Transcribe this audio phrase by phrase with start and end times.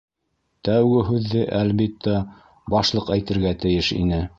[0.69, 2.19] Тәүге һүҙҙе, әлбиттә,
[2.77, 4.25] Башлыҡ әйтергә тейеш ине.